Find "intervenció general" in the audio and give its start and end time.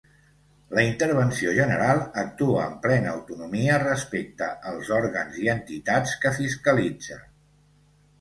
0.85-1.99